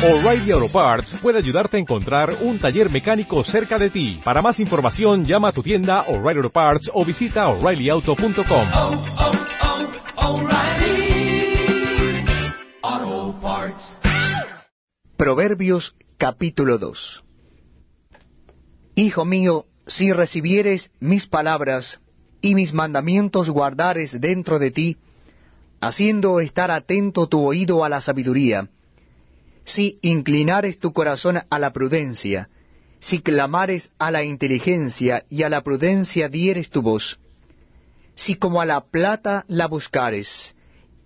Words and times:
O'Reilly 0.00 0.52
Auto 0.52 0.68
Parts 0.68 1.16
puede 1.20 1.38
ayudarte 1.38 1.76
a 1.76 1.80
encontrar 1.80 2.32
un 2.42 2.60
taller 2.60 2.88
mecánico 2.88 3.42
cerca 3.42 3.76
de 3.78 3.90
ti. 3.90 4.20
Para 4.24 4.40
más 4.40 4.60
información, 4.60 5.24
llama 5.26 5.48
a 5.48 5.52
tu 5.52 5.60
tienda 5.60 6.02
O'Reilly 6.02 6.38
Auto 6.38 6.50
Parts 6.50 6.88
o 6.94 7.04
visita 7.04 7.48
oreillyauto.com. 7.48 8.68
oh, 8.76 10.52
oh, 13.02 13.40
Parts. 13.42 13.98
Proverbios 15.16 15.96
capítulo 16.16 16.78
2 16.78 17.24
Hijo 18.94 19.24
mío, 19.24 19.64
si 19.88 20.12
recibieres 20.12 20.92
mis 21.00 21.26
palabras 21.26 22.00
y 22.40 22.54
mis 22.54 22.72
mandamientos 22.72 23.50
guardares 23.50 24.20
dentro 24.20 24.60
de 24.60 24.70
ti, 24.70 24.96
haciendo 25.80 26.38
estar 26.38 26.70
atento 26.70 27.26
tu 27.26 27.44
oído 27.44 27.84
a 27.84 27.88
la 27.88 28.00
sabiduría, 28.00 28.68
si 29.68 29.98
inclinares 30.02 30.78
tu 30.78 30.92
corazón 30.92 31.40
a 31.48 31.58
la 31.58 31.72
prudencia, 31.72 32.48
si 33.00 33.20
clamares 33.20 33.92
a 33.98 34.10
la 34.10 34.24
inteligencia 34.24 35.24
y 35.28 35.42
a 35.42 35.50
la 35.50 35.62
prudencia 35.62 36.28
dieres 36.28 36.70
tu 36.70 36.82
voz, 36.82 37.20
si 38.14 38.36
como 38.36 38.60
a 38.60 38.66
la 38.66 38.80
plata 38.80 39.44
la 39.46 39.66
buscares 39.66 40.54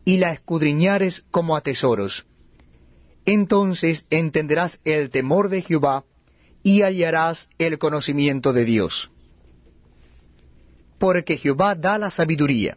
y 0.05 0.17
la 0.19 0.33
escudriñares 0.33 1.25
como 1.31 1.57
a 1.57 1.61
tesoros, 1.61 2.25
entonces 3.25 4.07
entenderás 4.11 4.81
el 4.85 5.11
temor 5.11 5.49
de 5.49 5.63
Jehová 5.63 6.05
y 6.63 6.83
hallarás 6.83 7.49
el 7.59 7.79
conocimiento 7.79 8.53
de 8.53 8.65
Dios. 8.65 9.11
Porque 10.99 11.37
Jehová 11.37 11.75
da 11.75 11.99
la 11.99 12.11
sabiduría, 12.11 12.77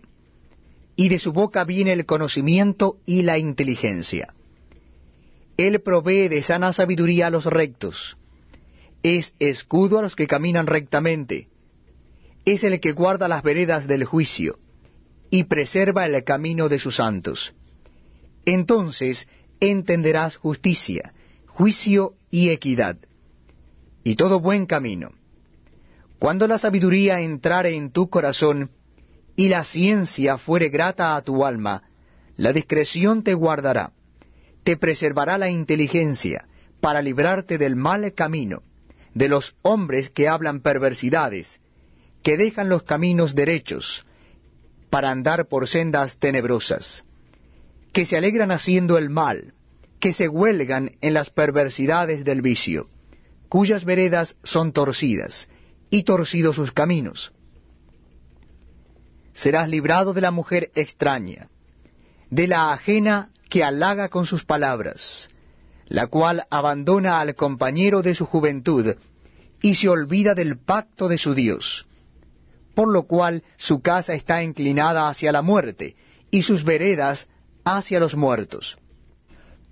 y 0.95 1.09
de 1.09 1.19
su 1.19 1.31
boca 1.31 1.63
viene 1.63 1.93
el 1.93 2.05
conocimiento 2.05 2.97
y 3.05 3.21
la 3.21 3.37
inteligencia. 3.37 4.34
Él 5.57 5.81
provee 5.81 6.27
de 6.27 6.41
sana 6.41 6.73
sabiduría 6.73 7.27
a 7.27 7.29
los 7.29 7.45
rectos, 7.45 8.17
es 9.03 9.35
escudo 9.39 9.99
a 9.99 10.01
los 10.01 10.15
que 10.15 10.27
caminan 10.27 10.67
rectamente, 10.67 11.47
es 12.43 12.63
el 12.63 12.79
que 12.79 12.91
guarda 12.91 13.27
las 13.27 13.43
veredas 13.43 13.87
del 13.87 14.03
juicio, 14.03 14.57
y 15.29 15.45
preserva 15.45 16.05
el 16.05 16.23
camino 16.23 16.69
de 16.69 16.79
sus 16.79 16.97
santos. 16.97 17.53
Entonces 18.45 19.27
entenderás 19.59 20.35
justicia, 20.35 21.13
juicio 21.47 22.15
y 22.29 22.49
equidad, 22.49 22.97
y 24.03 24.15
todo 24.15 24.39
buen 24.39 24.65
camino. 24.65 25.11
Cuando 26.19 26.47
la 26.47 26.57
sabiduría 26.57 27.21
entrare 27.21 27.75
en 27.75 27.91
tu 27.91 28.09
corazón, 28.09 28.71
y 29.35 29.49
la 29.49 29.63
ciencia 29.63 30.37
fuere 30.37 30.69
grata 30.69 31.15
a 31.15 31.21
tu 31.21 31.45
alma, 31.45 31.83
la 32.37 32.53
discreción 32.53 33.23
te 33.23 33.33
guardará, 33.33 33.91
te 34.65 34.77
preservará 34.77 35.37
la 35.37 35.49
inteligencia, 35.49 36.47
para 36.81 37.03
librarte 37.03 37.59
del 37.59 37.75
mal 37.75 38.13
camino, 38.15 38.63
de 39.13 39.29
los 39.29 39.55
hombres 39.61 40.09
que 40.09 40.27
hablan 40.27 40.61
perversidades, 40.61 41.61
que 42.23 42.35
dejan 42.35 42.67
los 42.67 42.81
caminos 42.81 43.35
derechos, 43.35 44.07
para 44.89 45.11
andar 45.11 45.47
por 45.47 45.67
sendas 45.67 46.17
tenebrosas, 46.17 47.05
que 47.93 48.07
se 48.07 48.17
alegran 48.17 48.51
haciendo 48.51 48.97
el 48.97 49.11
mal, 49.11 49.53
que 49.99 50.13
se 50.13 50.27
huelgan 50.27 50.93
en 50.99 51.13
las 51.13 51.29
perversidades 51.29 52.25
del 52.25 52.41
vicio, 52.41 52.89
cuyas 53.47 53.85
veredas 53.85 54.35
son 54.43 54.73
torcidas, 54.73 55.47
y 55.91 56.03
torcidos 56.03 56.55
sus 56.55 56.71
caminos. 56.71 57.33
Serás 59.35 59.69
librado 59.69 60.13
de 60.13 60.21
la 60.21 60.31
mujer 60.31 60.71
extraña, 60.73 61.49
de 62.31 62.47
la 62.47 62.73
ajena 62.73 63.29
que 63.55 63.63
halaga 63.63 64.09
con 64.09 64.25
sus 64.25 64.43
palabras, 64.43 65.29
la 65.87 66.07
cual 66.07 66.45
abandona 66.49 67.21
al 67.21 67.35
compañero 67.35 68.01
de 68.01 68.13
su 68.13 68.25
juventud, 68.25 68.97
y 69.61 69.75
se 69.75 69.87
olvida 69.87 70.35
del 70.35 70.57
pacto 70.57 71.07
de 71.07 71.17
su 71.17 71.33
Dios, 71.33 71.87
por 72.73 72.91
lo 72.91 73.03
cual 73.03 73.43
su 73.55 73.79
casa 73.79 74.13
está 74.13 74.43
inclinada 74.43 75.07
hacia 75.07 75.31
la 75.31 75.41
muerte, 75.41 75.95
y 76.31 76.41
sus 76.41 76.65
veredas 76.65 77.29
hacia 77.63 78.01
los 78.01 78.17
muertos. 78.17 78.77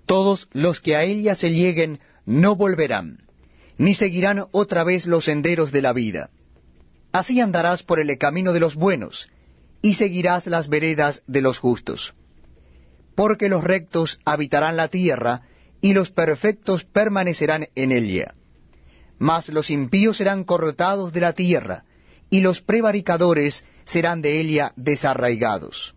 Todos 0.06 0.48
los 0.52 0.80
que 0.80 0.96
a 0.96 1.02
ella 1.02 1.34
se 1.34 1.50
lleguen 1.50 2.00
no 2.24 2.56
volverán, 2.56 3.18
ni 3.76 3.92
seguirán 3.94 4.46
otra 4.52 4.82
vez 4.82 5.04
los 5.04 5.26
senderos 5.26 5.72
de 5.72 5.82
la 5.82 5.92
vida. 5.92 6.30
Así 7.12 7.38
andarás 7.38 7.82
por 7.82 8.00
el 8.00 8.16
camino 8.16 8.54
de 8.54 8.60
los 8.60 8.76
buenos, 8.76 9.28
y 9.82 9.92
seguirás 9.92 10.46
las 10.46 10.70
veredas 10.70 11.22
de 11.26 11.42
los 11.42 11.58
justos. 11.58 12.14
Porque 13.14 13.48
los 13.48 13.62
rectos 13.62 14.20
habitarán 14.24 14.76
la 14.76 14.88
tierra, 14.88 15.42
y 15.80 15.92
los 15.92 16.10
perfectos 16.10 16.84
permanecerán 16.84 17.68
en 17.74 17.92
ella. 17.92 18.34
Mas 19.18 19.48
los 19.48 19.70
impíos 19.70 20.16
serán 20.16 20.44
cortados 20.44 21.12
de 21.12 21.20
la 21.20 21.34
tierra, 21.34 21.84
y 22.30 22.40
los 22.40 22.62
prevaricadores 22.62 23.64
serán 23.84 24.22
de 24.22 24.40
ella 24.40 24.72
desarraigados. 24.76 25.94